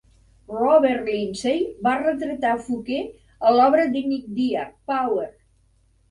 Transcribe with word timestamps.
Robert 0.59 1.01
Lindsay 1.09 1.59
va 1.87 1.91
retratar 1.99 2.53
Fouquet 2.69 3.03
a 3.49 3.51
l'obra 3.57 3.83
de 3.97 4.01
Nick 4.09 4.31
Dear 4.39 4.65
"Power". 4.93 5.29